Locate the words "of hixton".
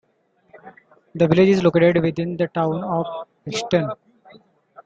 2.83-3.95